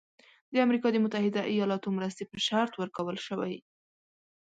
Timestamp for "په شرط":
2.31-2.73